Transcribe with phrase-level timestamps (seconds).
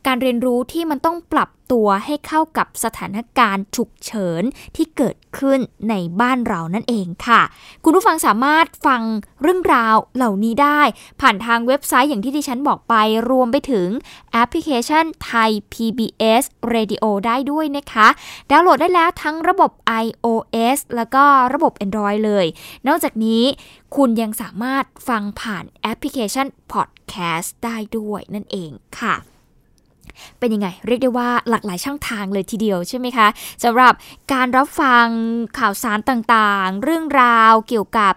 [0.06, 4.42] การเรียนรู้ที่มันต้องปรับตัวให้เข้ากับสถานการณ์ฉุกเฉิน
[4.76, 5.58] ที่เกิดขึ้น
[5.90, 7.42] ในบ้านเรานั่นเองค่ะ
[7.84, 9.02] คุณผู้ฟังสามารถฟัง
[9.42, 10.80] เรื่องราวเหล่านี้ได้
[11.20, 12.94] ผ่านทางเว็บไซต์อย่างที่ดิฉันบอกไป
[13.30, 13.88] รวมไปถึง
[14.32, 16.42] แอปพลิเคชันไทย PBS
[16.74, 18.08] Radio ได้ด้วยนะคะ
[18.50, 19.70] ดาวน์โหลดได้แล้วทั้งระบบ
[20.04, 22.46] iOS แล้วก็ระบบ Android เลย
[22.86, 23.42] นอกจากนี้
[23.96, 29.16] คุณยังสามารถฟังผ่านแอปพลิเคชัน Podcast ได้ด้วยนั่นเองค่ะ
[30.38, 33.28] เป็นยังไง เรียกได้ว่าหลากหลายช่องทางเลยทีเดียวใช่ไหมคะ
[33.64, 33.92] สำหรับ
[34.32, 35.06] การรับฟัง
[35.58, 38.14] ข่าวสารต่างๆ เรื่องราวเกี่ยวกับ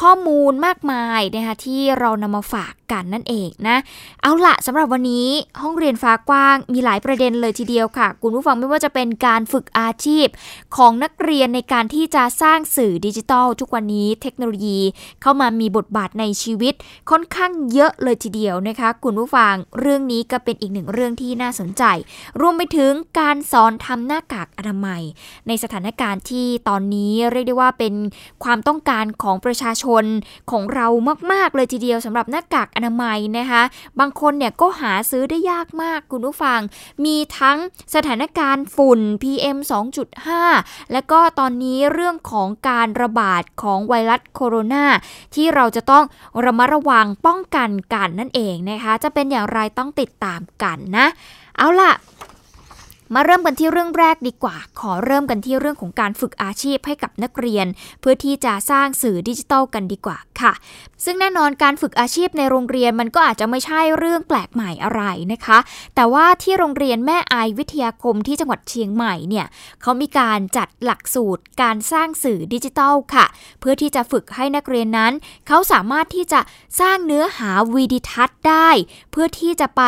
[0.00, 3.76] ข้อมูลมากมายนะคะที่เรานำมาฝาก กันนั่นเองนะ
[4.22, 5.28] เอาละสำหรับวันนี้
[5.62, 10.26] ห้องเรียนฟ้ากว้างมีหลายประเด็นเลยทีเดียวค่ะ คุณผู้ฟังไม่ว่าจะเป็นการฝึกอาชีพ
[10.76, 14.78] ของนักเรียนในการที่จะสร้างสื่อดิจิทัล ทุกวันนี้เทคโนโลยี
[15.22, 16.74] เข้ามามีบทบาทในชีวิต
[17.10, 21.82] ค่อนข้างเยอะเลยทีเดียวนะคะ คุณผู้ฟังเรื่องนี้ก็เป็นอีกหนึ่งเรื่องที่น่าสนใจ
[22.40, 25.02] รวมไปถึงการสอนทำหน้ากากอนามัย
[25.46, 27.94] ในสถานการณ์ที่ตอนนี้เรียกได้ว่าเป็น
[28.44, 30.04] ความต้องการของประชาชน
[30.50, 30.86] ของเรา
[31.32, 33.62] มาก ๆ เลยทีเดียวสำหรับหน้ากากอนามัยนะคะ
[34.00, 36.60] บางคนเนี่ยก็หาซื้อได้ยากมากคุณผู้ฟัง
[37.04, 37.58] มีทั้ง
[37.94, 39.58] สถานการณ์ฝุ่น PM
[40.24, 44.84] 2.5 และก็ตอนนี้เรื่องของการระบาดของไวรัสโคโรนา
[45.34, 46.04] ที่เราจะต้อง
[46.44, 51.06] ระมัดระวังป้องกันกันนั่นเองนะคะ จะเป็นอย่างไรต้องติดตามกันนะ
[51.56, 51.92] เอาล่ะ
[53.14, 57.66] มาเริ่มกันที่เรื่องแรกดีกว่า ขอเริ่มกันที่เรื่องของการฝึกอาชีพให้กับนักเรียน
[58.00, 60.52] เพื่อที่จะสร้างสื่อดิจิทัลกันดีกว่าค่ะ
[61.04, 65.02] ซึ่งแน่นอนการฝึกอาชีพในโรงเรียนมันก็อาจจะไม่ใช่เรื่องแปลกใหม่อะไร
[65.32, 65.58] นะคะ
[65.94, 69.46] แต่ว่าที่โรงเรียนแม่อายวิทยาคมที่จังหวัดเชียงใหม่เนี่ย
[69.82, 73.26] เขามีการจัดหลักสูตรการสร้างสื่อดิจิทัลค่ะ
[73.60, 75.12] เพื่อที่จะฝึกให้นักเรียนนั้น
[75.48, 76.40] เขาสามารถที่จะ
[76.80, 78.70] สร้างเนื้อหาวีดิทัศน์ได้
[79.12, 79.82] เพื่อที่จะไป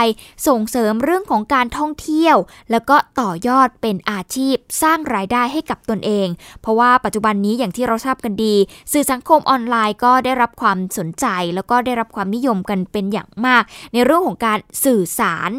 [0.46, 2.36] ส่งเสริมเรื่องของการท่องเที่ยว
[2.70, 6.28] แล้วก็ต่อยอดเป็นอาชีพสร้างรายได้ให้กับตนเอง
[6.60, 8.54] เพราะว่าปัจจุบันนี้อย่างที่เราทราบกันดี
[8.92, 13.62] สื่อสังคมออนไลน์ก็ได้รับความสนใจ แล้วก็ได้รับความนิยมกันเป็นอย่างมาก
[13.92, 15.50] ในเรื่องของการสื่อสาร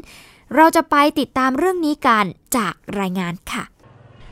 [0.55, 2.25] เราจะไปติดตามเรื่องนี้กัน
[2.57, 3.63] จากรายงานค่ะ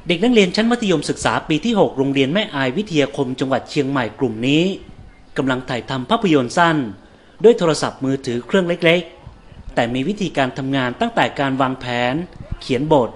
[0.08, 4.64] เด็กนักเรียนชั้นมัธยมศึกษาปีที่ 6 โรงเรียนแม่อายวิทยาคมจังหวัดเชียงใหม่กลุ่มนี้
[5.38, 6.78] กำลังถ่ายทำภาพยนตร์สั้น
[7.44, 12.16] ด้วยโทรศัพท์มือถือเครื่องเล็กๆ แต่มีวิธีการทำงานตั้งแต่การวางแผน
[12.62, 13.10] เขียนบท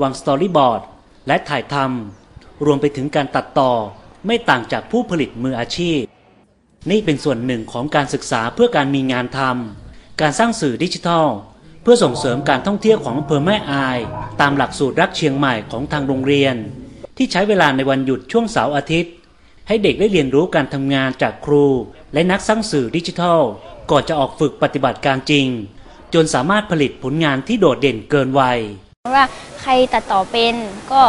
[0.00, 0.80] วางสตอรี่บอร์ด
[1.26, 3.72] และถ่ายทำรวมไปถึงการตัดต่อ
[4.26, 6.00] ไม่ต่างจากผู้ผลิตมืออาชีพ
[6.90, 11.26] นี่เป็นส่วนหนึ่งของการศึกษาเพื่อการมีงานทำการสร้างสื่อดิจิทัล
[11.82, 13.98] เพื่อส่งเสริมการท่องเที่ยวของอำเภอแม่อาย
[14.40, 16.56] ตามหลักสูตรรักเชียงใหม่ของทางโรงเรียน
[17.16, 19.12] ที่ใช้เวลาในวันหยุดช่วงเสาร์อาทิตย์
[19.68, 21.66] ให้เด็กได้เรียนรู้การทำงานจากครู
[22.12, 23.40] และนักสร้างสื่อดิจิทัล
[23.90, 25.46] ก่อนจะออกฝึกปฏิบัติการจริง
[26.14, 28.58] จนสามารถผลิตผลงานที่โดดเด่นเกินวัย
[29.14, 29.26] ว่า
[29.62, 30.54] ใครตัดต่อเป็น
[30.92, 31.02] ก็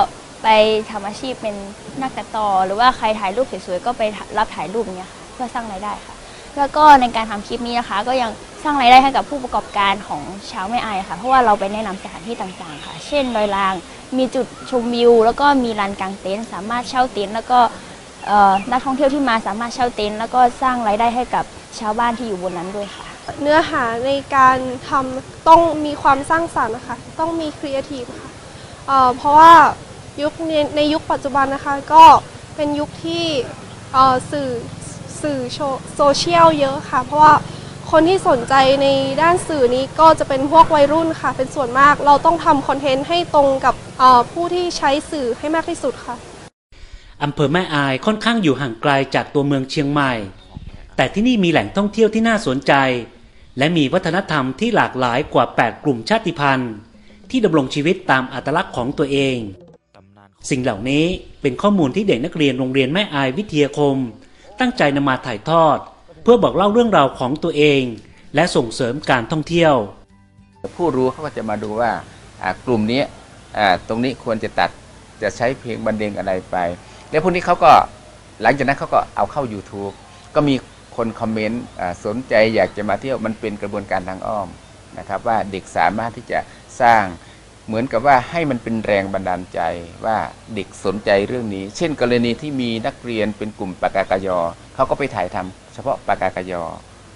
[0.44, 0.48] ไป
[0.92, 1.56] ทำอาชีพเป็น
[2.02, 4.02] นักตัดต่อ หรือว่าใครถ่ายรูปสวยๆก็ไป
[4.38, 6.16] รับถ่ายรูปเนี้ยค่ะเพื่อสร้างรายได้ค่ะ
[6.58, 8.32] แล้วก็ในการทำคลิปนี้นะคะ ก็ยัง
[8.64, 13.74] สร้างรายได้ให้กับผู้ประกอบการของชาวแม่อายค่ะ เพราะว่าเราไปแนะนำสถานที่ต่างๆค่ะ เช่นดอยลาง
[14.18, 17.60] มีจุดชมวิว แล้วก็มีลานกลางเต็นท์สามารถเช่าเต็นท์แล้วก็
[18.26, 21.46] เอ่อนักท่องเที่ยวที่มาสามารถเช่าเต็นท์แล้วก็สร้างรายได้ให้กับ
[21.80, 23.09] ชาวบ้านที่อยู่บนนั้นด้วยค่ะ
[23.42, 24.58] เนื้อหาในการ
[24.90, 28.30] ทำต้องมีความสร้างสรรค์นะคะ ต้องมีครีเอทีฟค่ะ
[28.88, 29.54] เอ่อเพราะว่า
[30.22, 32.06] ยุคในในยุคปัจจุบันนะคะก็
[32.56, 33.26] เป็นยุคที่
[34.32, 34.50] สื่อ
[35.22, 35.40] สื่อ
[35.96, 37.34] โซเชียลเยอะค่ะ เพราะว่า
[37.92, 38.54] คนที่สนใจ
[38.84, 38.88] ใน
[39.22, 43.76] ด้านสื่อนี้ก็จะเป็นพวกวัยรุ่นค่ะ เป็นส่วนมากเราต้องทำคอนเทนต์ให้ตรงกับ
[44.32, 46.16] ผู้ที่ใช้สื่อให้มากที่สุดค่ะ
[47.24, 50.14] อำเภอแม่อายค่อนข้างอยู่ห่างไกลจากตัวเมืองเชียงใหม่
[50.96, 52.74] แต่ที่นี่มีแหล่งท่องเที่ยวที่น่าสนใจ
[53.60, 56.74] และมีวัฒนธรรมที่หลากหลายกว่า 8 กลุ่มชาติพันธุ์
[57.30, 59.38] ที่ดำรงชีวิตตามอัตลักษณ์ของตัวเอง
[60.50, 61.06] สิ่งเหล่านี้
[61.42, 63.96] เป็นข้อมูลที่เด็กนักเรียนโรงเรียนแม่อายวิทยาคม
[64.60, 65.78] ตั้งใจนำมาถ่ายทอด
[66.24, 67.82] เพื่อบอกเล่าเรื่องราวของตัวเอง
[68.36, 69.74] และส่งเสริมการท่องเที่ยว
[70.76, 71.92] ผู้รู้เขาก็จะมาดูว่า
[72.66, 73.02] กลุ่มนี้
[73.88, 74.70] ตรงนี้ควรจะตัด
[75.22, 76.56] จะใช้เพลงบรรเลงอะไรไป
[77.10, 77.72] แล้วพวกนี้เขาก็
[78.42, 79.94] หลังจากนั้นเขาก็เอาเข้า YouTube
[80.36, 80.56] ก็มี
[81.00, 81.64] คนคอมเมนต์
[82.06, 84.48] สนใจอยากจะมาเที่ยวมันเป็นกระบวนการทางอ้อม
[84.98, 86.40] นะครับว่าเด็กสามารถที่จะ
[86.82, 87.04] สร้าง
[87.68, 89.60] เหมือนกับว่าให้มันเป็นแรงบันดาลใจ
[90.06, 90.18] ว่า
[90.56, 94.40] เด็กสนใจเรื่องนี้ เช่น กรณีที่มีนักเรียนเป็นกลุ่มปกาเกอะญอ
[94.76, 96.64] เขาก็ไปถ่ายทำเฉพาะปกาเกอะญอ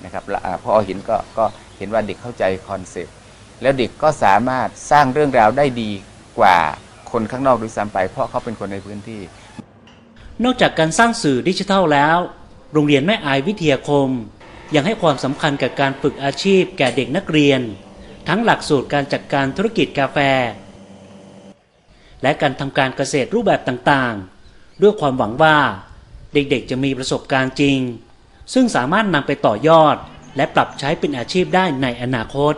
[0.04, 1.46] นะครับแล้วอ่าพอเห็นก็ก็
[1.78, 3.16] เห็นว่าเด็กเข้าใจคอนเซปต์
[3.62, 5.92] แล้วเด็กก็สามารถสร้างเรื่องราวได้ดี
[6.40, 6.58] กว่า
[7.12, 9.22] คนข้างนอกด้วยซ้ำไป เพราะเขาเป็นคนในพื้นที่
[10.44, 12.18] นอกจากการสร้างสื่อดิจิทัลแล้ว
[12.74, 14.10] โรงเรียนแม่อายวิทยาคม
[14.76, 17.62] ยังให้ความสำคัญกับการฝึกอาชีพแก่เด็กนักเรียน
[18.28, 20.18] ทั้งหลักสูตรการจัดการธุรกิจกาแฟ
[22.22, 25.58] และการทำการเกษตรรูปแบบต่างๆ ด้วยความหวังว่า
[26.34, 27.80] เด็กๆจะมีประสบการณ์จริง
[28.54, 29.96] ซึ่งสามารถนำไปต่อยอด
[30.36, 32.54] และปรับใช้เป็นอาชีพได้ในอนาคต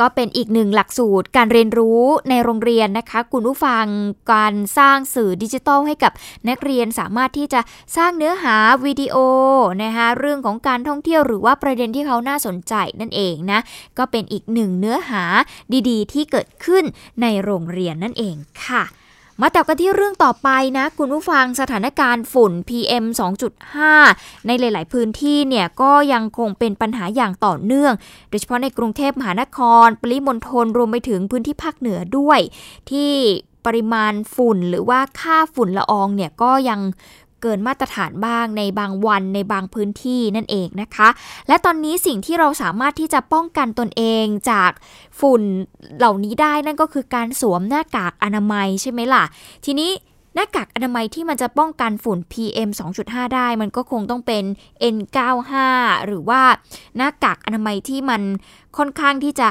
[0.00, 3.84] ก็เป็นอีกหนึ่งหลักสูตรการเรียนรู้ในโรงเรียนนะคะ คุณผู้ฟัง
[4.32, 6.12] การสร้างสื่อดิจิทัลให้กับ
[6.48, 7.60] นักเรียนสามารถที่จะ
[7.96, 9.16] สร้างเนื้อหาวิดีโอ
[9.82, 13.60] นะคะเรื่องของการท่องเที่ยวหรือว่าประเด็นที่เขาน่าสนใจนั่นเองนะ
[13.98, 15.24] ก็เป็นอีกหนึ่งเนื้อหา
[15.88, 16.84] ดีๆ ที่เกิดขึ้น
[17.22, 18.36] ในโรงเรียนนั่นเอง
[18.66, 18.84] ค่ะ
[19.44, 20.48] มาต่อกันที่เรื่องต่อไป
[20.78, 23.04] นะ คุณผู้ฟังสถานการณ์ฝุ่น PM
[23.72, 27.92] 2.5 ในหลาย ๆ พื้นที่เนี่ยก็ยังคงเป็นปัญหาอย่างต่อเนื่อง
[28.28, 32.40] โดยเฉพาะในกรุงเทพมหานคร ปริมณฑลรวมไปถึงพื้นที่ภาคเหนือด้วย
[32.90, 33.12] ที่
[33.66, 36.80] ปริมาณฝุ่นหรือว่าค่าฝุ่นละอองเนี่ยก็ยัง
[37.42, 41.08] เกินมาตรฐานบ้างในบางวันในบางพื้นที่นั่นเองนะคะ
[41.48, 44.70] และตอนนี้สิ่งที่เราสามารถที่จะป้องกันตนเองจาก
[45.20, 45.42] ฝุ่น
[45.98, 49.24] เหล่านี้ได้นั่นก็คือการสวมหน้ากากอนามัยใช่ไหมล่ะ
[49.64, 49.90] ทีนี้
[50.34, 52.70] หน้ากากอนามัยที่มันจะป้องกันฝุ่น PM
[53.02, 54.44] 2.5 ได้ มันก็คงต้องเป็น
[54.94, 55.52] N95
[56.06, 56.42] หรือว่า
[56.96, 58.22] หน้ากากอนามัยที่มัน
[58.76, 59.48] ค่อนข้างที่จะ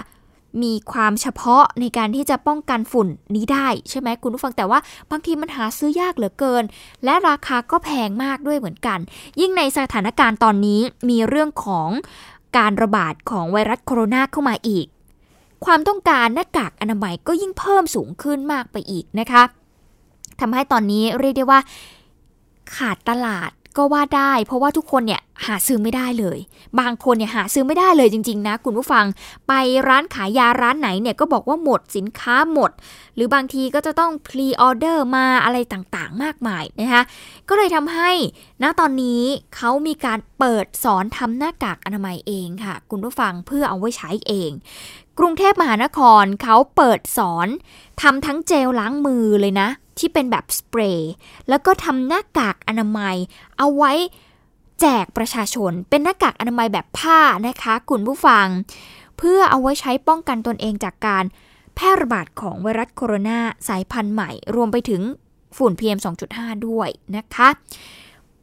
[0.64, 4.80] มีความเฉพาะในการที่จะป้องกันฝุ่นนี้ได้ใช่ไหมคุณผู้ฟังแต่ว่า
[5.12, 6.64] บางทีมันหาซื้อยากเหลือเกิน
[7.04, 9.00] และราคาก็แพงมากด้วยเหมือนกัน
[9.40, 11.90] ยิ่งในสถานการณ์ตอนนี้มีเรื่องของ
[12.58, 14.86] การระบาดของไวรัสโคโรนาเข้ามาอีก
[15.66, 19.44] ความต้องการหน้ากากอนามัยก็ยิ่งเพิ่มสูงขึ้นมากไปอีกนะคะ
[20.40, 21.60] ทำให้ตอนนี้เรียกได้ว่า
[22.76, 26.38] ขาดตลาด ก็ว่าได้เพราะว่าทุกคนเนี่ยหาซื้อไม่ได้เลย
[26.80, 29.06] บางคนเนี่ยหาซื้อไม่ได้เลยจริง ๆ นะคุณผู้ฟัง
[29.48, 29.54] ไป
[29.88, 32.72] ร้านขายยาร้านไหนเนี่ยก็บอกว่าหมดสินค้าหมด
[33.16, 37.04] หรือบางทีก็จะต้องพรีออเดอร์มาอะไรต่างๆ มากมายนะคะ
[37.50, 38.12] ก็เลยทำให้
[38.64, 39.24] ณตอนนี้
[39.56, 44.52] เขามีการเปิดสอนทำหน้ากากอนามัยเองค่ะ คุณผู้ฟังเพื่อเอาไว้ใช้เอง
[45.20, 47.48] กรุงเทพมหานครเขาเปิดสอน
[48.02, 51.12] ทำทั้งเจลล้างมือเลยนะ ที่เป็นแบบสเปรย์
[51.50, 53.16] แล้วก็ทำหน้ากากอนามัย
[53.58, 53.92] เอาไว้
[54.82, 58.48] แจกประชาชน เป็นหน้ากากอนามัยแบบผ้านะคะคุณผู้ฟัง
[59.18, 61.24] เพื่อเอาไว้ใช้ป้องกันตนเองจากการ
[61.76, 65.02] แพร่ระบาดของไวรัสโคโรนาสายพันธุ์ใหม่ รวมไปถึง
[65.58, 66.00] ฝุ่น PM
[66.32, 67.50] 2.5 ด้วยนะคะ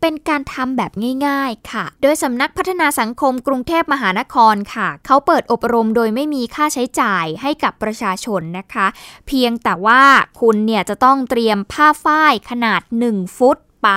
[0.00, 0.92] เป็นการทำแบบ
[1.26, 8.86] ง่ายๆค่ะ โดยสำนักพัฒนาสังคมกรุงเทพมหานครค่ะ เขาเปิดอบรมโดยไม่มีค่าใช้จ่ายให้กับประชาชนนะคะ
[9.26, 10.02] เพียงแต่ว่า
[10.40, 12.80] คุณเนี่ยจะต้องเตรียมผ้าฝ้ายขนาด
[13.10, 13.90] 1 ฟุตไป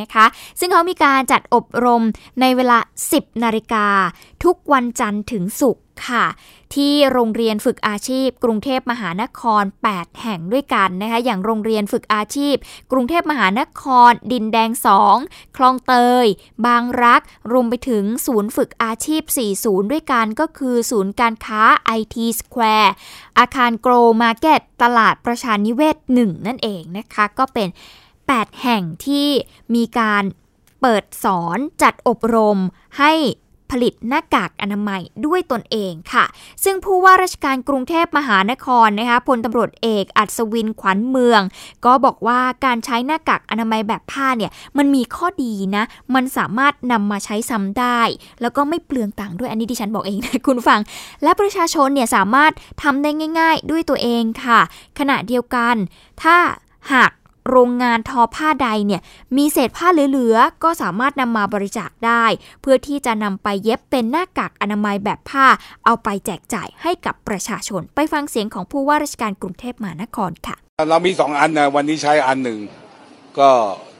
[0.00, 0.26] นะคะ
[0.58, 2.02] ซึ่งเขามีการจัดอบรม
[2.40, 2.78] ในเวลา
[3.10, 3.86] 10 นาฬิกา
[4.44, 6.26] ทุกวันจันทร์ถึงศุกร์ ค่ะ
[6.74, 12.54] ที่โรงเรียนฝึกอาชีพ กรุงเทพมหานคร 8 แห่งด้วยกันนะคะอย่างโรงเรียนฝึกอาชีพ
[12.92, 14.70] กรุงเทพมหานคร ดินแดง
[15.14, 15.94] 2 คลองเต
[16.24, 16.26] ย
[16.66, 17.20] บางรัก
[17.52, 21.62] รวมไปถึงศูนย์ฝึกอาชีพ 4 ศูนย์ด้วยกันก็คือศูนย์การค้า
[21.98, 22.90] IT Square
[23.38, 27.68] อาคารโกลมาร์เก็ตตลาดประชานิเวศ 1 นั่นเองนะคะก็เป็น
[28.18, 29.28] 8 แห่งที่
[29.74, 30.24] มีการ
[30.80, 32.58] เปิดสอนจัดอบรม
[32.98, 33.12] ให้
[33.72, 36.24] ผลิตหน้ากากอนามัยด้วยตนเองค่ะ
[36.64, 41.40] ซึ่งผู้ว่าราชการกรุงเทพมหานครนะคะพลตำรวจเอกอัศวินขวัญเมือง
[41.84, 48.00] ก็บอกว่าการใช้หน้ากากอนามัยแบบผ้าเนี่ยมันมีข้อดีนะ มันสามารถนำมาใช้ซ้ำได้
[48.40, 50.80] แล้วก็ไม่เปลืองตังค์ด้วยอันนี้ดิฉันบอกเองนะคุณฟัง
[51.22, 52.52] และประชาชนเนี่ยสามารถ
[52.82, 54.60] ทำได้ง่าย ๆ ด้วยตัวเองค่ะ
[54.98, 55.74] ขณะเดียวกัน
[56.22, 56.36] ถ้า
[56.92, 57.10] หาก
[57.50, 59.02] โรงงานทอผ้าใดเนี่ย
[59.36, 62.24] มีเศษผ้าเหลือๆ ก็สามารถนำมาบริจาคได้
[62.60, 65.46] เพื่อที่จะนำไปเย็บเป็นหน้ากากอนามัยแบบผ้า
[65.84, 70.56] เอาไปแจกจ่ายให้กับประชาชน ไปฟังเสียงของผู้ว่าราชการกรุงเทพมหานครค่ะ
[70.90, 72.58] เรามีสองอันนะวันนี้ใช้อันหนึ่ง
[73.38, 73.50] ก็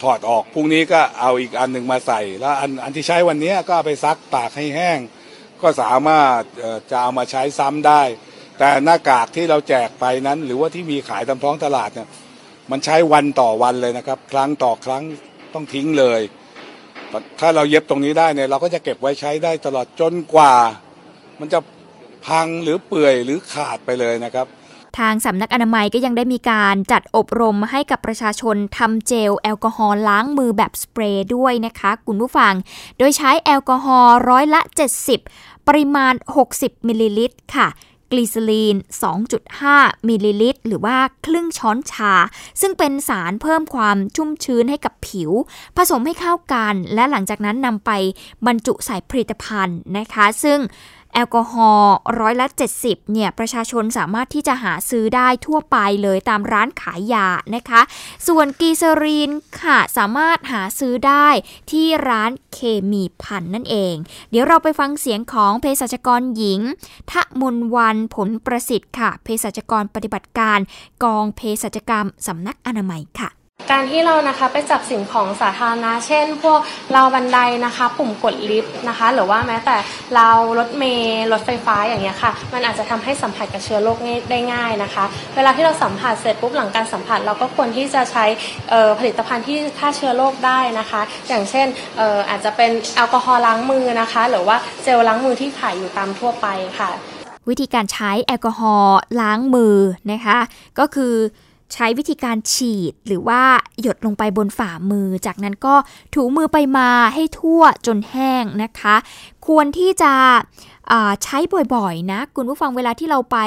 [0.03, 4.99] ถอดออกพรุ่งนี้ก็เอาอีกอันหนึ่งมาใส่ แล้วอันอันที่ใช้วันนี้ก็เอาไปซักตากให้แห้ง
[5.63, 6.41] ก็สามารถ
[6.91, 8.03] จะเอามาใช้ซ้ำได้
[8.59, 12.09] แต่หน้ากากที่เราแจกไปนั้น หรือว่าที่มีขายตามท้องตลาดเนี่ย
[12.73, 15.03] มันใช้วันต่อวันเลยนะครับ ครั้งต่อครั้ง
[15.55, 16.21] ต้องทิ้งเลย
[17.41, 20.55] ถ้าเราเย็บตรงนี้ได้เนี่ยเราก็จะเก็บไว้ใช้ได้ตลอดจนกว่า
[21.41, 21.59] มันจะ
[22.27, 24.47] พังหรือเปื่อยหรือขาดไปเลยนะครับ
[24.99, 32.55] ทางสำนักอนามัยก็ยังได้มีการจัดอบรมให้กับประชาชนทำเจลแอลกอฮอล์ล้างมือแบบสเปรย์ด้วยนะคะคุณผู้ฟัง
[32.99, 34.61] โดยใช้แอลกอฮอล์ร้อยละ
[35.15, 36.15] 70 ปริมาณ
[36.51, 37.69] 60 มิลลิลิตรค่ะ
[38.13, 38.77] กลีเซอรีน
[39.43, 42.15] 2.5 มิลลิลิตร หรือว่าครึ่งช้อนชา
[42.61, 45.31] ซึ่งเป็นสารเพิ่มความชุ่มชื้นให้กับผิว
[45.77, 47.91] ผสมให้เข้ากัน และหลังจากนั้นนำไป
[48.47, 50.59] บรรจุใส่ผลิตภัณฑ์นะคะ ซึ่ง
[51.15, 52.47] แอลกอฮอล์ร้อยละ
[52.81, 57.81] 70เนี่ยประชาชนสามารถที่จะหาซื้อได้ทั่วไปเลยตามร้านขายยานะคะ
[58.29, 59.31] ส่วนกีเซอรีน
[59.63, 61.29] ค่ะสามารถหาซื้อได้
[61.71, 62.59] ที่ร้านเค
[62.91, 63.95] มีพันนั่นเอง
[64.31, 66.61] เดี๋ยวเราไปฟังเสียงของเภสัชกรหญิง
[67.11, 70.59] ทะมนวันผลประสิทธิ์ค่ะเภสัชกรปฏิบัติการ
[71.05, 76.61] กองเภสัชกรรมสำนักอนามัยค่ะ การที่เรานะคะไปจับสิ่งของสาธารณะเช่น พวก
[76.93, 79.77] เราบันไดนะคะ ปุ่มกดลิฟต์นะคะ หรือว่าแม้แต่
[80.17, 80.29] เรา
[80.59, 83.99] รถเมล์รถไฟฟ้าอย่างเงี้ยค่ะ มันอาจจะทำให้สัมผัสกับเชื้อโรค
[84.31, 85.05] ได้ง่ายนะคะ
[85.37, 88.25] เวลาที่เราสัมผัสเสร็จปุ๊บหลังการสัมผัส เราก็ควรที่จะใช้
[88.99, 91.67] ผลิตภัณฑ์ที่ฆ่าเชื้อโรคได้นะคะ อย่างเช่น
[92.29, 96.47] อาจจะเป็นแอลกอฮอล์ล้างมือนะคะ หรือว่าเจลล้างมือที่ขายอยู่ตามทั่วไป
[96.79, 96.91] ค่ะ
[97.49, 99.77] วิธีการใช้แอลกอฮอล์ล้างมือ
[100.13, 100.39] นะคะ
[100.79, 101.15] ก็คือ
[101.73, 103.43] ใช้วิธีการฉีดหรือว่า
[103.81, 105.75] หยดลงไปบนฝ่ามือ จากนั้นก็
[106.15, 108.97] ถูมือไปมาให้ทั่วจนแห้งนะคะ
[109.47, 110.13] ควรที่จะ
[111.25, 111.39] ใช้
[111.75, 113.39] บ่อยๆนะคุณผู้ฟังเวลาที่เราไป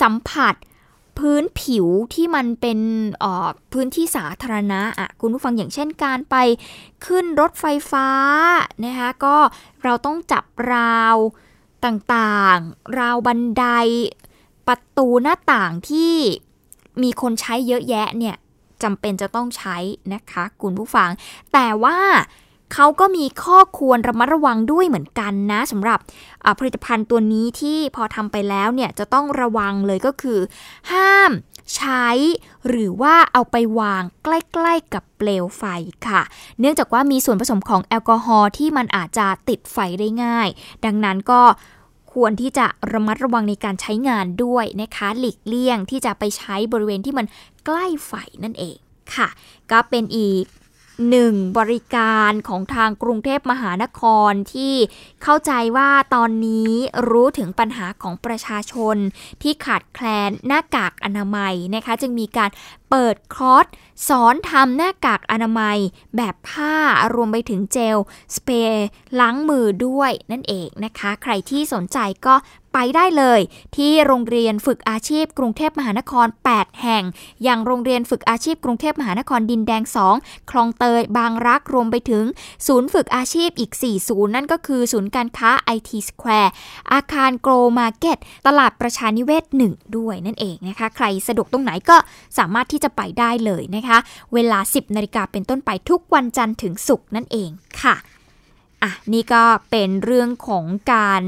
[0.00, 0.54] สัมผัส
[1.18, 2.78] พื้นผิวที่มันเป็น
[3.72, 6.36] พื้นที่สาธารณะอะคุณผู้ฟังอย่างเช่นการไป
[7.06, 8.08] ขึ้นรถไฟฟ้า
[8.84, 9.36] นะคะก็
[9.84, 11.16] เราต้องจับราว
[11.84, 13.66] ต่างๆ ราวบันได
[14.66, 16.14] ประตูหน้าต่างที่
[17.02, 18.36] มีคนใช้เยอะแยะเนี่ย
[18.82, 19.76] จำเป็นจะต้องใช้
[20.14, 21.10] นะคะคุณผู้ฟัง
[21.52, 21.98] แต่ว่า
[22.74, 25.98] เขาก็มีข้อควรระมัดระวังด้วยเหมือนกันนะสำหรับ
[26.58, 30.38] ผลิตภัณฑ์ตัวนี้ที่พอทำไปแล้วเนี่ยจะต้องระวังเลยก็คือ
[30.92, 31.30] ห้าม
[31.76, 32.06] ใช้
[32.68, 35.64] หรือว่าเอาไปวางใกล้ ๆ กับเปลวไฟ
[36.08, 36.22] ค่ะ
[36.60, 40.48] เนื่องจากว่ามีส่วนผสมของแอลกอฮอล์ที่มันอาจจะติดไฟได้ง่าย
[40.84, 41.40] ดังนั้นก็
[42.14, 47.26] ควรที่จะระมัดระวังในการใช้งานด้วยนะคะ หลีกเลี่ยงที่จะไปใช้บริเวณที่มัน
[47.66, 48.12] ใกล้ไฟ
[48.44, 48.76] นั่นเอง
[49.14, 49.28] ค่ะ
[49.70, 50.44] ก็เป็นอีก
[51.10, 54.74] หนึ่งบริการของทางกรุงเทพมหานครที่
[55.22, 56.70] เข้าใจว่าตอนนี้
[57.10, 58.96] รู้ถึงปัญหาของประชาชน
[59.42, 62.50] ที่ขาดแคลนหน้ากากอนามัยนะคะ จึงมีการ
[62.90, 63.66] เปิดคอร์ส
[64.08, 65.78] สอนทำหน้ากากอนามัย
[66.16, 66.74] แบบผ้า
[67.14, 67.98] รวมไปถึงเจล
[68.36, 68.86] สเปรย์
[69.20, 72.34] ล้างมือด้วยนั่นเองนะคะ ใครที่สนใจก็
[72.74, 73.40] ไปได้เลย
[73.76, 77.04] ที่โรงเรียนฝึกอาชีพกรุงเทพมหานคร 8 แห่ง
[77.42, 79.82] อย่างโรงเรียนฝึกอาชีพกรุงเทพมหานครดินแดง
[80.16, 82.24] 2 คลองเตย บางรักรวมไปถึง
[82.66, 86.50] ศูนย์ฝึกอาชีพอีก 4 ศูนย์ นั่นก็คือศูนย์การค้า IT Square
[86.92, 91.96] อาคาร Gold Market ตลาดประชานิเวศ1ด้วยนั่นเองนะคะ ใครสะดวกตรงไหนก็
[92.38, 93.98] สามารถที่จะไปได้เลยนะคะ
[94.34, 97.50] เวลา 10นาฬิกาเป็นต้นไปทุกวันจันทร์ถึงศุกร์นั่นเอง
[97.82, 97.96] ค่ะ
[98.82, 101.24] อะนี่ก็เป็นเรื่องของการ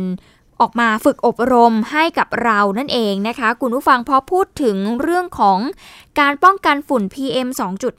[0.61, 5.59] ออกมาฝึกอบรมให้กับเรานั่นเองนะคะ คุณผู้ฟังพอพูดถึงเรื่องของ
[6.21, 7.49] การป้องกันฝุ่น PM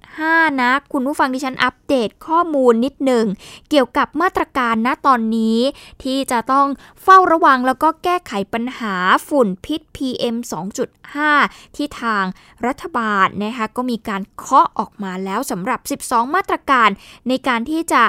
[0.06, 3.26] 2.5 นะ คุณผู้ฟังดิฉันอัปเดตข้อมูลนิดหนึ่ง
[3.70, 5.60] เกี่ยวกับมาตรการณตอนนี้
[6.04, 6.68] ที่จะต้อง
[7.04, 8.96] เฝ้าระวังแล้วก็แก้ไขปัญหา
[9.28, 10.36] ฝุ่นพิษ PM
[11.08, 12.26] 2.5 ที่ทาง
[12.66, 16.90] รัฐบาลนะคะก็มีการเคาะออกมาแล้วสำหรับ 12 มาตรการ
[17.28, 18.04] ในการที่จะ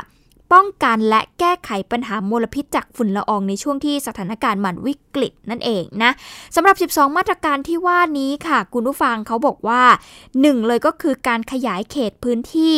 [0.52, 6.10] ป้องกันและแก้ไขปัญหามลพิษจากฝุ่นละอองในช่วงที่สถานการณ์มันวิกฤตนั่นเองนะ
[6.54, 9.82] สำหรับ 12 มาตรการที่ว่านี้ค่ะ คุณผู้ฟังเขาบอกว่า
[10.26, 12.76] 1 เลยก็คือการขยายเขตพื้นที่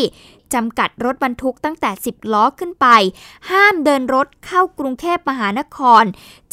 [0.54, 2.86] จำกัดรถบรรทุกตั้งแต่ 10 ล้อขึ้นไป
[3.50, 6.04] ห้ามเดินรถเข้ากรุงเทพมหานคร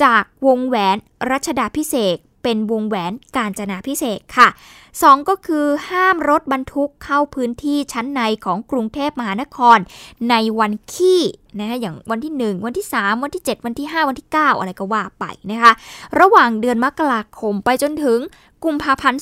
[0.03, 0.97] จากวงแหวน
[1.29, 4.47] รัชดาพิเศษ เป็นวงแหวนกาญจนาพิเศษค่ะ
[4.89, 9.77] 2 ก็คือห้ามรถบรรทุกเข้าพื้นที่ชั้นในของกรุงเทพมหานคร
[10.29, 11.21] ในวันขี้
[11.59, 15.73] นะอย่างวันที่ 1 วันที่ 3 วันที่ 7 วันที่ 5 วันที่ 9 อะไรก็ว่าไปนะคะ
[16.19, 18.19] ระหว่างเดือนมกราคมไปจนถึง
[18.63, 19.21] กุมภาพันธ์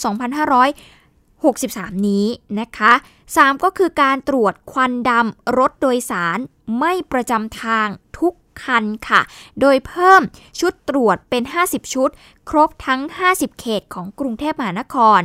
[0.82, 2.26] 2563 นี้
[2.60, 2.94] นะคะ
[3.30, 6.40] 3 ก็คือการตรวจควันดำรถโดยสาร
[6.80, 7.88] ไม่ประจำทาง
[8.20, 8.34] ทุก
[8.64, 9.22] คันค่ะ
[9.62, 10.22] โดยเพิ่ม
[10.60, 12.10] ชุดตรวจเป็น 50 ชุด
[12.50, 15.22] ครบทั้ง 50 เขตของกรุงเทพมหานคร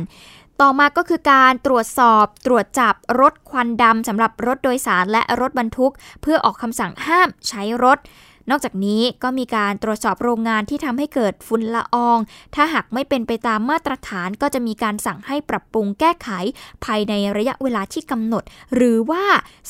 [0.61, 7.99] ต่อมาก็คือการตรวจสอบตรวจจับรถควันดำสำหรับรถโดยสารและรถบรรทุก เพื่อออกคำสั่งห้ามใช้รถ
[8.49, 12.19] นอกจากนี้ก็มีการตรวจสอบโรงงานที่ทำให้เกิดฝุ่นละออง
[12.55, 16.29] ถ้าหากไม่เป็นไปตามมาตรฐานก็จะมีการสั่งให้ปรับปรุงแก้ไข
[16.85, 18.43] ภายในระยะเวลาที่กำหนด
[18.75, 19.23] หรือว่า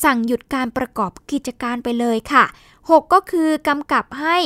[0.03, 2.45] สั่งหยุดการประกอบกิจการไปเลยค่ะ
[2.89, 4.37] 6 ก็คือกำกับให้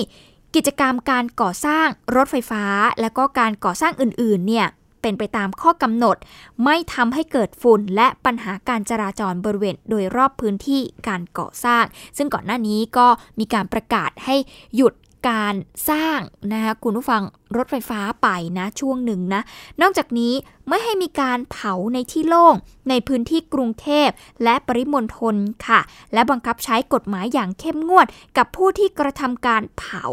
[0.56, 2.63] กิจกรรมการก่อสร้างรถไฟฟ้า
[3.01, 4.68] และก็การก่อสร้างอื่นๆเนี่ย
[5.01, 6.18] เป็นไปตามข้อกำหนด
[6.65, 11.84] ไม่ทำให้เกิดฝุ่นและปัญหาการจราจรบริเวณโดยรอบพื้นที่การก่อสร้าง
[12.18, 13.08] ซึ่งก่อนหน้านี้ก็
[13.39, 14.36] มีการประกาศให้
[14.75, 14.94] หยุด
[15.29, 15.55] การ
[15.89, 16.20] สร้าง
[16.53, 17.24] นะคะคุณผู้ฟัง
[17.58, 18.27] รถไฟฟ้าไป
[18.58, 19.41] นะช่วงหนึ่งนะ
[19.82, 20.34] นอกจากนี้
[20.67, 22.55] ไม่ให้มีการเผาในที่โล่ง
[22.89, 24.10] ในพื้นที่กรุงเทพ
[24.44, 25.36] และปริมณฑล
[25.67, 25.79] ค่ะ
[26.13, 30.05] และบังคับใช้กฎหมายอย่างเข้มงวดกับผู้ที่กระทำการเผา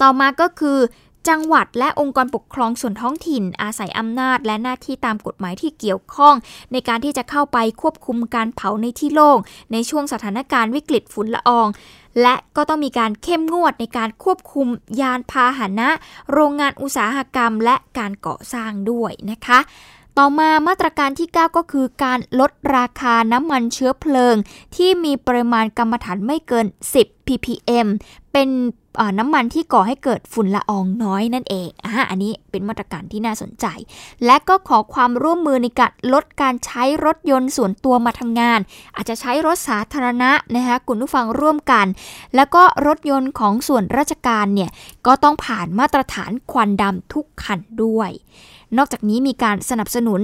[0.00, 0.78] ต่อมาก็คือ
[1.28, 6.34] จังหวัดและองค์กรปกครองส่วนท้องถิ่น อาศัยอำนาจและหน้าที่ตามกฎหมายที่เกี่ยวข้อง
[6.72, 9.38] ในการที่จะเข้าไปควบคุมการเผาในที่โล่ง
[9.72, 11.68] ในช่วงสถานการณ์วิกฤตฝุ่นละออง
[12.22, 14.66] และก็ต้องมีการเข้มงวดในการควบคุม
[15.00, 15.88] ยานพาหนะ
[16.32, 19.58] โรงงานอุตสาหกรรม และการก่อสร้างด้วยนะคะ
[20.22, 24.36] ต่อมามาตรการที่ 9 ก็คือการลดราคาน้ำมันเชื้อเพลิง
[24.76, 27.86] ที่มีปริมาณกรรมฐานไม่เกิน 10 ppm
[28.32, 28.48] เป็น
[29.18, 33.66] น้ำมันที่ก่อให้เกิดฝุ่นละอองน้อยนั่นเองอะอันนี้เป็นมาตรการที่น่าสนใจ
[34.26, 38.58] และก็ขอความร่วมมือในการลดการใช้รถยนต์ส่วนตัวมาทำงาน
[38.96, 41.86] อาจจะใช้รถสาธารณะนะคะคุณผู้ฟังร่วมกัน
[42.36, 44.70] แล้วก็รถยนต์ของส่วนราชการเนี่ย
[45.06, 48.10] ก็ต้องผ่านมาตรฐานควันดำทุกคันด้วย
[48.76, 50.20] นอกจากนี้มีการสนับสนุน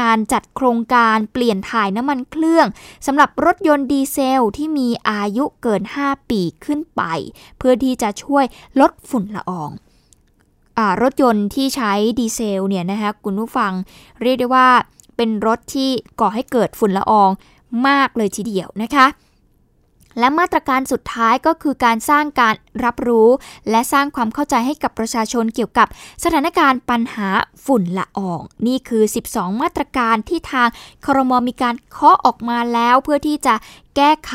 [0.00, 2.66] การจัดโครงการเปลี่ยนถ่ายน้ำมันเครื่อง
[3.06, 7.02] สำหรับรถยนต์ดีเซลที่มีอายุเกิน 5 ปีขึ้นไป
[7.58, 8.44] เพื่อที่จะช่วย
[8.80, 9.70] ลดฝุ่นละออง
[11.02, 13.72] รถยนต์ที่ใช้ดีเซลเนี่ยนะคะคุณผู้ฟัง
[14.22, 14.68] เรียกได้ว่า
[15.16, 17.30] เป็นรถที่ก่อให้เกิดฝุ่นละออง
[17.88, 19.06] มากเลยทีเดียวนะคะ
[20.18, 23.28] และมาตรการสุดท้ายก็คือการสร้างการรับรู้
[23.70, 25.88] และสร้างความเข้าใจให้กับประชาชนเกี่ยวกับ
[26.24, 27.28] สถานการณ์ปัญหา
[27.66, 30.68] ฝุ่นละออง นี่คือ 12 มาตรการที่ทาง
[31.04, 33.54] ครมมีการเคาะออกมาแล้วเพื่อที่จะ
[33.96, 34.34] แก้ไข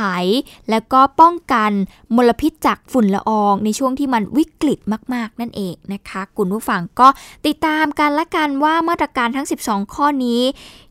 [0.69, 1.71] และก็ป้องกัน
[2.15, 4.79] มลพิษจากฝุ่นละออง ในช่วงที่มันวิกฤต
[5.13, 7.07] มาก ๆ นั่นเองนะคะคุณผู้ฟังก็
[7.45, 10.41] ติดตามกันละกันว่ามาตรการทั้ง 12 ข้อนี้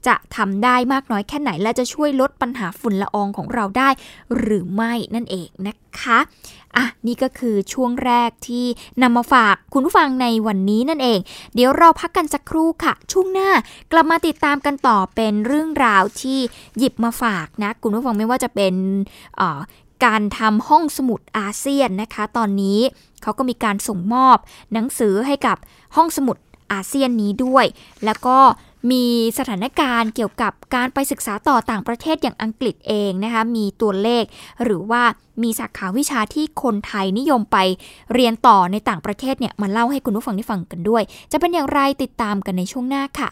[0.06, 3.88] จะทำได้มากน้อยแค่ไหน และจะช่วยลดปัญหาฝุ่นละอองของเราได้
[4.38, 6.18] หรือไม่นั่นเองนะคะ
[6.76, 8.66] อะนี่ก็คือช่วงแรกที่
[9.02, 11.18] นำมาฝากคุณผู้ฟังในวันนี้นั่นเอง
[11.54, 13.50] เดี๋ยวเราพักกันสักครู่ค่ะ ช่วงหน้า
[13.92, 16.38] กลับมาติดตามกันต่อเป็นเรื่องราวที่
[16.78, 18.74] หยิบมาฝากนะ คุณผู้ฟังไม่ว่าจะเป็น
[20.04, 22.78] การทำห้องสมุดอาเซียนนะคะ ตอนนี้
[23.22, 24.36] เขาก็มีการส่งมอบ
[24.72, 25.56] หนังสือให้กับ
[25.96, 26.36] ห้องสมุด
[26.72, 27.66] อาเซียนนี้ด้วย
[28.04, 28.38] แล้วก็
[28.90, 29.06] มี
[29.38, 34.24] สถานการณ์เกี่ยวกับการไปศึกษาต่อต่างประเทศอย่างอังกฤษเองนะคะมีตัวเลข
[34.64, 35.02] หรือว่า
[35.42, 37.58] มีสาขาวิชาที่คนไทยนิยมไป
[38.14, 43.28] เรียนต่อในต่างประเทศเนี่ยมาเล่าให้คุณผู้ฟังได้ฟังกันด้วย จะเป็นอย่างไรติดตามกันในช่วงหน้าค่ะ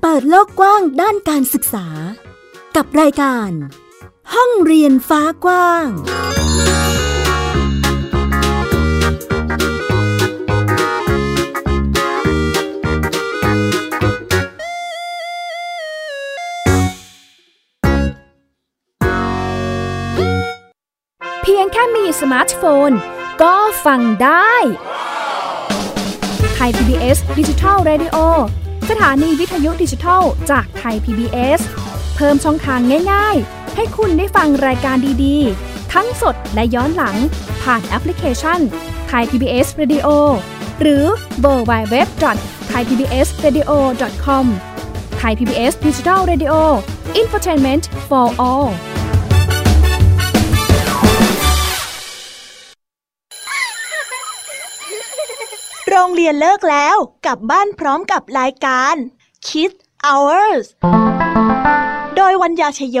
[0.00, 1.86] เปิดโลกกว้างด้านการศึกษา
[2.76, 3.50] กับรายการ
[4.34, 5.86] ห้องเรียนฟ้ากว้าง
[21.42, 22.90] เพียงแค่มีสมาร์ทโฟน
[23.42, 24.54] ก็ฟังได้
[26.54, 28.16] Thai PBS Digital Radio
[28.90, 31.60] สถานีวิทยุดิจิทัลจากไทย PBS
[32.16, 32.80] เพิ่มช่องทาง
[33.12, 37.16] ง่ายๆ ให้คุณได้ฟังรายการดีๆ ทั้งสดและย้อนหลัง
[37.62, 38.60] ผ่านแอปพลิเคชัน
[39.08, 40.08] ไทย PBS Radio
[40.80, 41.04] หรือ
[41.40, 42.08] World Wide Web
[42.68, 44.46] Thai PBS Radio com
[45.18, 46.54] Thai PBS Digital Radio
[47.16, 48.68] อินฟอร์ทนเมนต์ for all
[55.88, 58.94] โรงเรียนเลิกแล้วกลับบ้านพร้อมกับรายการ
[59.46, 60.64] Kids Hours
[62.16, 63.00] โดยวัญญาชยโย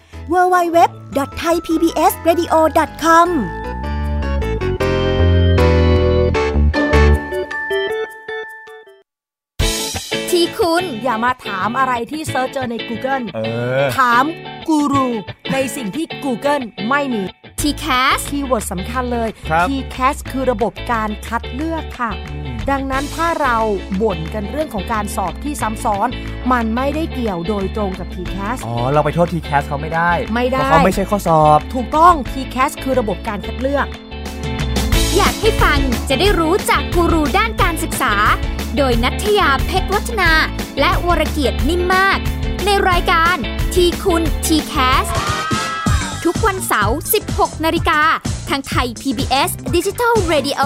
[0.31, 3.27] www.thaipbsradio.com
[10.31, 13.39] ที่คุณอย่ามาถามอะไรที่ search เจอใน Google เอ
[13.79, 14.23] อถาม
[14.67, 15.07] กูรู
[15.53, 17.23] ในสิ่งที่ Google ไม่มี
[17.61, 22.11] TCAS keyword สำคัญเลยครับ TCAS คือระบบการคัดเลือกค่ะ
[22.71, 23.57] ดังนั้นถ้าเรา
[24.01, 26.07] บ่นกันเรื่องของการสอบที่ซ้ำซ้อน
[26.51, 33.87] มันไม่ได้เกี่ยวโดยตรงกับ TCAS อ๋อ เราไปโทษทีแคสเขาไม่ได้ ไม่ได้ เพราะเขาไม่ใช่ข้อสอบ ถูกต้อง TCAS คือระบบการคัดเลือก
[35.17, 38.13] อยากให้ฟังจะได้รู้จากกูรูด้านการศึกษา
[38.77, 40.31] โดยนัทยาเพชรวัฒนา
[40.79, 42.17] และวรเกียดนิ่มมาก
[42.65, 43.35] ในรายการ
[43.73, 45.07] ทีคุณทีแคส
[46.31, 46.97] ทุกวันเสาร์
[47.29, 48.01] 16 นาฬิกา
[48.49, 50.61] ทางไทย PBS Digital Radio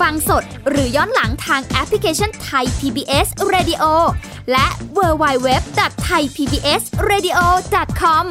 [0.00, 3.84] ฟังสดหรือย้อนหลังทางแอปพลิเคชันไทย PBS Radio
[4.52, 7.38] และ w w w t h a i PBS Radio
[8.00, 8.26] com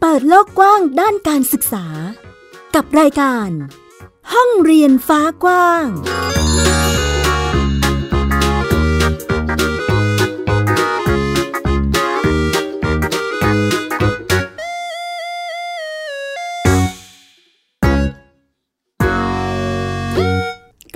[0.00, 1.86] เปิดโลกกว้างด้านการศึกษา
[2.74, 3.50] กับรายการ
[4.34, 5.86] ห้องเรียนฟ้ากว้าง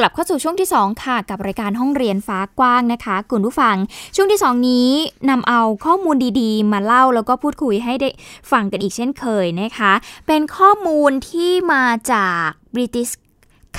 [0.05, 3.77] กลับเข้าสู่ช่วงที่ 2 ค่ะ กับรายการห้องเรียนฟ้ากว้างนะคะคุณผู้ฟัง
[4.17, 4.91] ช่วงที่ 2 นี้
[5.31, 8.09] นำเอาข้อมูลดีๆ มาเล่าแล้วก็พูดคุยให้ได้
[8.53, 9.93] ฟังกันอีกเช่นเคยนะคะ
[10.27, 13.13] เป็นข้อมูลที่มาจาก British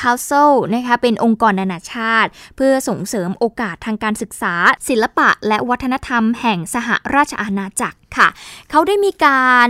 [0.01, 4.53] Council นะคะเป็นองค์กรนานาชาติ เพื่อส่งเสริมโอกาสทางการศึกษา
[4.87, 8.27] ศิลปะ และวัฒนธรรมแห่งสหราชอาณาจักรค่ะ
[8.69, 9.69] เขาได้มีการ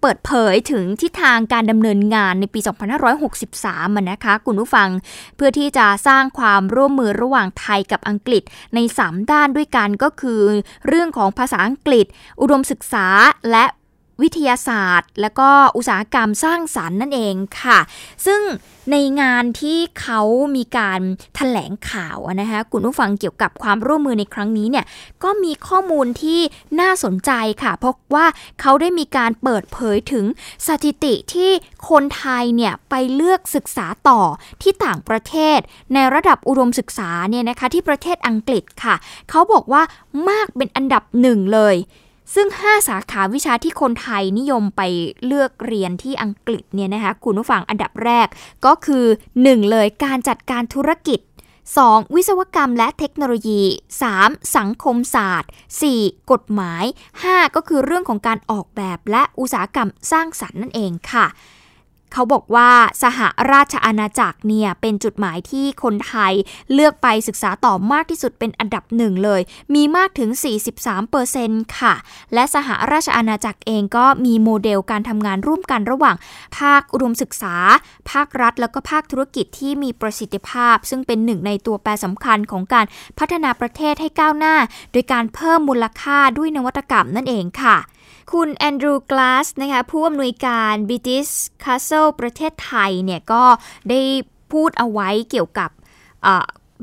[0.00, 2.60] เปิดเผยถึงทิศทางการดำเนินงานในปี
[3.28, 4.88] 2563อะนะคะ คุณผู้ฟัง
[5.36, 8.42] เพื่อที่จะสร้างความร่วมมือระหว่างไทยกับอังกฤษ
[8.74, 10.40] ใน 3 ด้านด้วยกันก็คือ
[10.88, 12.06] เรื่องของภาษาอังกฤษ
[12.40, 13.06] อุดมศึกษา
[13.50, 13.64] และ
[14.22, 17.78] วิทยาศาสตร์ และก็อุตสาหกรรมสร้างสารรค์นั่นเองค่ะ
[18.26, 18.40] ซึ่ง
[18.90, 20.20] ในงานที่เขา
[20.56, 21.04] มีการถ
[21.36, 24.86] แถลงข่าวนะคะคุณผู้ฟังเกี่ยวกับความร่วมมือในครั้งนี้เนี่ย
[25.24, 26.40] ก็มีข้อมูลที่
[26.80, 27.30] น่าสนใจ
[27.62, 28.26] ค่ะ เพราะว่า
[28.60, 30.24] เขาได้มีการเปิดเผยถึง
[30.66, 31.50] สถิติที่
[31.88, 34.20] คนไทยเนี่ยไปเลือกศึกษาต่อ
[34.62, 35.58] ที่ต่างประเทศ
[35.94, 38.94] ในระดับอุดมศึกษาเนี่ยนะคะที่ประเทศอังกฤษค่ะ
[39.30, 39.82] เขาบอกว่า
[40.28, 41.76] มากเป็นอันดับหนึ่งเลย
[42.34, 44.82] ซึ่ง 5 สาขาวิชาที่คนไทยนิยมไป
[45.26, 48.26] เลือกเรียนที่อังกฤษเนี่ยนะคะคุณผู้ฟังอันดับแรก
[48.66, 49.04] ก็คือ
[49.38, 51.20] 1 เลยการจัดการธุรกิจ
[51.66, 52.14] 2.
[52.14, 53.62] วิศวกรรมและเทคโนโลยี
[54.08, 54.56] 3.
[54.56, 55.50] สังคมศาสตร์
[55.90, 56.30] 4.
[56.30, 56.84] กฎหมาย
[57.20, 57.56] 5.
[57.56, 61.26] ก็คือเรื่องของการออกแบบและอุตสาหกรรมสร้างสรรค์นั่นเองค่ะ
[62.12, 62.70] เขาบอกว่า
[63.02, 63.18] สห
[63.52, 66.32] ราชอาณาจักรเนี่ยเป็นจุดหมายที่คนไทย
[66.72, 69.40] เลือกไปศึกษาต่อมากที่สุดเป็นอันดับหนึ่งเลย
[69.74, 70.30] มีมากถึง
[71.04, 71.94] 43%ค่ะ
[72.34, 76.16] และสหราชอาณาจักรเองก็มีโมเดลการทำงานร่วมกันระหว่าง
[76.58, 77.54] ภาคอุดมศึกษา
[78.10, 82.86] ภาครัฐ แล้วก็ภาคธุรกิจที่มีประสิทธิภาพ ซึ่งเป็นหนึ่งในตัวแปรสำคัญของการ
[83.18, 84.56] พัฒนาประเทศให้ก้าวหน้า
[84.92, 87.76] โดยการเพิ่มมูลค่าด้วยนวัตกรรมนั่นเองค่ะ
[88.32, 91.32] คุณแอนดรูว์กลาสนะคะผู้อำนวยการ British
[91.64, 93.44] Council ประเทศไทยเนี่ยก็
[93.90, 94.00] ได้
[94.52, 95.70] พูดเอาไว้เกี่ยวกับ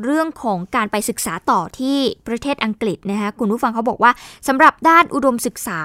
[0.04, 4.12] เรื่องของการไปศึกษาต่อที่ประเทศอังกฤษนะคะคุณผู้ฟังเขาบอกว่า
[4.48, 5.82] สำหรับด้านอุดมศึกษา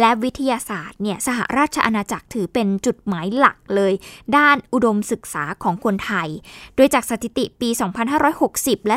[0.00, 3.92] และวิทยาศาสตร์เนี่ยสหราชอาณาจักรถือเป็นจุดหมายหลักเลย
[4.36, 6.28] ด้านอุดมศึกษาของคนไทย
[6.76, 7.68] โดยจากสถิติปี
[8.28, 8.96] 2560 และ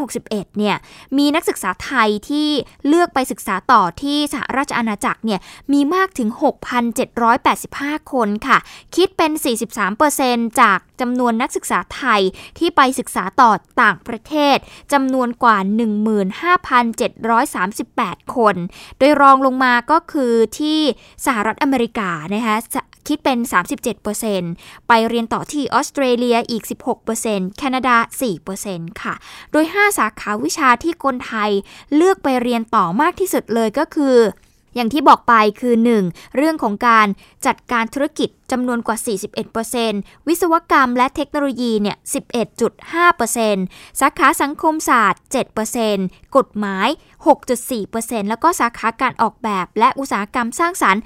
[0.00, 0.76] 2561 เนี่ย
[1.18, 2.48] มีนักศึกษาไทยที่
[2.86, 5.40] เลือกไปศึกษาต่อที่สหราชอาณาจักรเนี่ย
[5.72, 6.28] มีมากถึง
[7.00, 8.58] 6,785 คนค่ะ
[8.96, 9.32] คิดเป็น
[9.96, 12.20] 43%จากจำนวนนักศึกษาไทย
[12.58, 14.56] ที่ไปศึกษาต่อต่างประเทศ
[14.92, 15.58] จำนวนกว่า
[16.76, 18.56] 15,738 คน
[18.98, 20.80] โดยรองลงมาก็คือที่
[21.26, 22.56] สหรัฐอเมริกานะคะ
[23.08, 23.38] คิดเป็น
[24.14, 26.62] 37%ไปเรียนต่อที่ออสเตรเลียอีก
[27.10, 27.96] 16%แคนาดา
[28.50, 29.14] 4%ค่ะ
[29.52, 31.50] โดย 5 สาขาวิชาที่คนไทย
[31.94, 34.16] เลือกไปเรียนต่อมากที่สุดเลยก็คือ
[34.76, 35.74] อย่างที่บอกไปคือ
[36.06, 36.36] 1.
[36.36, 37.06] เรื่องของการ
[37.46, 38.96] จัดการธุรกิจจำนวนกว่า
[39.62, 41.96] 41%วิศวกรรมและเทคโนโลยีเนี่ย
[43.18, 45.22] 11.5%สาขาสังคมศาสตร์
[45.78, 46.88] 7%กฎหมาย
[47.58, 51.02] 6.4%แล้วก็สาขาการออกแบบและอุตสาหกรรมสร้างสรรค์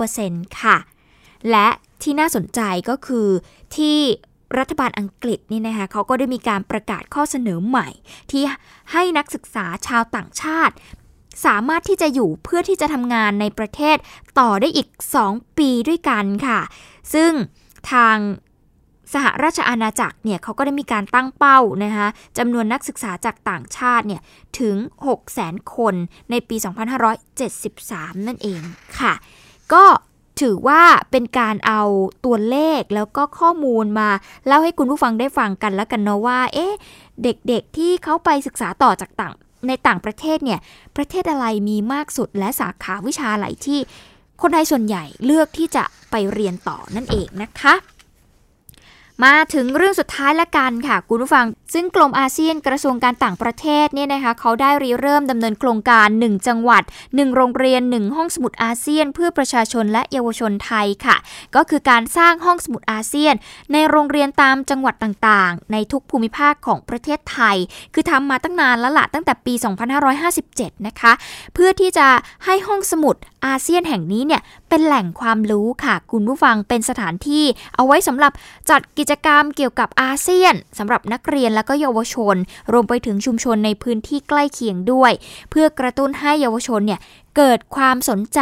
[0.00, 0.76] 5%ค่ะ
[1.50, 1.68] และ
[2.02, 3.28] ที่น่าสนใจก็คือ
[3.76, 3.98] ที่
[4.58, 7.88] รัฐบาลอังกฤษนี่นะคะเขาก็ได้มีการประกาศข้อเสนอใหม่
[8.30, 8.42] ที่
[8.92, 10.74] ให้นักศึกษาชาวต่างชาติ
[11.44, 13.96] สามารถที่จะอยู่เพื่อที่จะทำงานในประเทศ
[14.38, 14.88] ต่อได้อีก
[15.24, 16.60] 2 ปีด้วยกันค่ะ
[17.14, 17.30] ซึ่ง
[17.90, 18.16] ทาง
[19.12, 24.22] สหราชอาณาจักรเนี่ยเขาก็ได้มีการตั้งเป้านะคะจำนวนนักศึกษาจากต่างชาติเนี่ย
[24.58, 25.94] ถึง 6 0 0 0 0 0 คน
[26.30, 26.56] ในปี
[27.40, 28.60] 2573 นั่นเอง
[28.98, 29.12] ค่ะ
[29.72, 29.84] ก็
[30.40, 31.82] ถือว่าเป็นการเอา
[32.24, 34.08] ตัวเลขแล้วก็ข้อมูลมา
[34.46, 36.72] เล่าให้คุณผู้ฟังได้ฟังกันแล้วกันเนาะว่า เอ๊ะ
[37.22, 39.34] เด็กๆที่เขาไปศึกษาต่อจากต่าง
[39.68, 40.60] ในต่างประเทศเนี่ย
[40.96, 43.78] ประเทศอะไรมีมากสุดและสาขาวิชาอะไรที่
[44.42, 47.74] คนไทยส่วนใหญ่เลือกที่จะไปเรียนต่อนั่นเองนะคะ
[49.24, 61.16] มาถึงเรื่องสุดท้ายละกันค่ะ คุณผู้ฟังซึ่งกลุ่มอาเซียนกระทรวงการต่างประเทศเนี่ยนะคะเขาได้ริเริ่มดำเนินโครงการ 1 จังหวัด 1 โรงเรียน 1 ห้องสมุดอาเซียน เพื่อประชาชนและเยาวชนไทยค่ะ
[61.54, 63.34] ก็คือการสร้างห้องสมุดอาเซียน
[63.72, 67.56] ในโรงเรียนตามจังหวัดต่างๆ ในทุกภูมิภาคของประเทศไทย
[67.94, 69.54] คือทำมาตั้งนานแล้วละตั้งแต่ปี
[70.20, 71.12] 2557 นะคะ
[71.54, 72.06] เพื่อที่จะ
[72.44, 77.44] ให้ห้องสมุดอาเซียนแห่งนี้เนี่ยเป็นแหล่งความรู้ค่ะ คุณผู้ฟังเป็นสถานที่
[77.76, 78.32] เอาไว้สำหรับ
[78.70, 82.36] จัดกิจกรรมเกี่ยวกับอาเซียนสำหรับนักเรียนและก็เยาวชน
[82.72, 85.12] รวมไปถึงชุมชนในพื้นที่ใกล้เคียงด้วย
[85.50, 87.00] เพื่อกระตุ้นให้เยาวชนเนี่ย
[87.36, 88.40] เกิดความสนใจ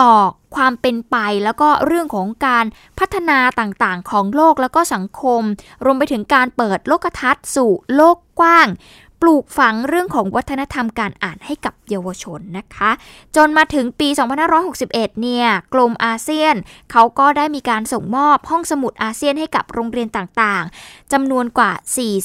[0.00, 0.14] ต่อ
[0.56, 2.66] ความเป็นไปแล้วก็เรื่องของการ
[2.98, 5.42] พัฒนาต่างๆ ของโลกแล้วก็สังคม
[5.84, 8.68] รวมไปถึงการเปิดโลกทัศน์สู่โลกกว้าง
[9.20, 12.90] ปลูกฝังเรื่องของวัฒนธรรมการอ่านให้กับเยาวชนนะคะ
[13.36, 14.08] จนมาถึงปี
[14.64, 14.90] 2561
[15.22, 16.54] เนี่ยกลุ่มอาเซียน
[16.92, 21.72] เขาก็ได้มีการส่งมอบห้องสมุดอาเซียนให้กับโรงเรียนต่างๆจำนวนกว่า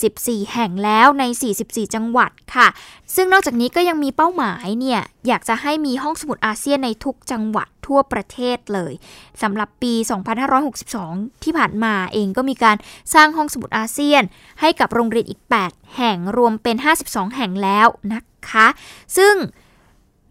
[0.01, 1.23] 44 แห่งแล้วใน
[1.59, 2.67] 44 จังหวัดค่ะ
[3.15, 8.93] ซึ่งนอกจากนี้ก็ยังมีเป้าหมายเนี่ย อยากจะให้มีห้องสมุดอาเซียนในทุกจังหวัดทั่วประเทศเลย
[9.41, 9.93] สำหรับปี
[10.69, 12.77] 2562 ที่ผ่านมาเองก็มีการ
[13.13, 14.23] สร้างห้องสมุดอาเซียน
[14.61, 18.67] ให้กับโรงเรียนอีก 8 แห่งรวมเป็น 52 แห่งแล้วนะคะ
[19.17, 19.35] ซึ่ง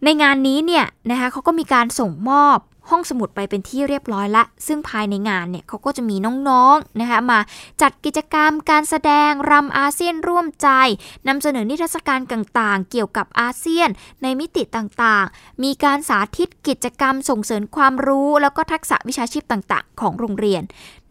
[0.03, 2.57] ในงานนี้เนี่ยนะคะเขาก็มีการส่งมอบ
[2.89, 6.15] ห้องสมุดไปเป็นที่เรียบร้อยละ ซึ่งภายในงานเนี่ยเขาก็จะมี
[6.47, 7.39] น้องๆนะคะมา
[7.81, 10.69] จัดกิจกรรมการแสดงรำอาเซียนร่วมใจ
[11.27, 13.89] นำเสนอนิทรรศการต่างๆ เกี่ยวกับอาเซียน
[14.23, 20.63] ในมิติต่างๆ มีการสาธิตกิจกรรมส่งเสริมความรู้ แล้วก็ทักษะวิชาชีพต่างๆ ของโรงเรียน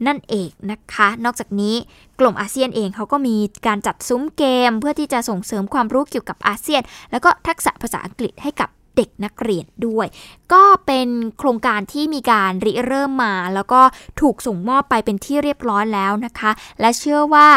[0.07, 1.77] นั่นเองนะคะ นอกจากนี้
[2.21, 10.07] กลุ่มอาเซียนเองเขาก็มีการจัดซุ้มเกม เพื่อที่จะส่งเสริมความรู้เกี่ยวกับอาเซียน แล้วก็ทักษะภาษาอังกฤษให้กับ เด็กนักเรียนด้วย
[10.53, 13.81] ก็เป็นโครงการที่มีการริเริ่มมา แล้วก็
[14.21, 17.49] ถูกส่งมอบไปเป็นที่เรียบร้อยแล้วนะคะ และเชื่อว่า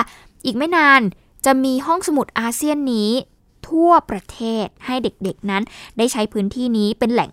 [0.46, 1.02] อีกไม่นาน
[1.46, 3.12] จะมีห้องสมุดอาเซียนนี้
[3.68, 5.64] ทั่วประเทศให้เด็กๆนั้น
[5.98, 7.32] ได้ใช้พื้นที่นี้เป็นแหล่ง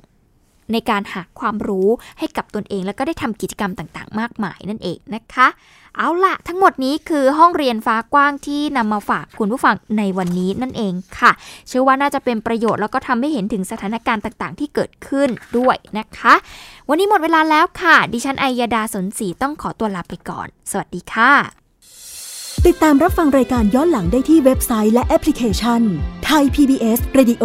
[0.72, 5.48] ในการหาความรู้ให้กับตนเอง แล้วก็ได้ทำกิจกรรมต่างๆ มากมายนั่นเองนะคะ
[5.98, 11.30] เอาละทั้งหมดนี้คือห้องเรียนฟ้ากว้างที่นำมาฝากคุณผู้ฟังในวันนี้นั่นเองค่ะ
[11.68, 16.34] เชื่อว่าน่าจะเป็นประโยชน์แล้วก็ทำให้เห็นถึงสถานการณ์ต่างๆ ที่เกิดขึ้นด้วยนะคะ
[16.88, 21.32] วันนี้หมดเวลาแล้วค่ะ ดิฉันไอยาดาสนศรีต้องขอตัวลาไปก่อน สวัสดีค่ะ
[22.66, 25.82] ติดตามรับฟังรายการย้อนหลังได้ที่เว็บไซต์และแอปพลิเคชัน
[26.24, 27.44] ไทย PBS Radio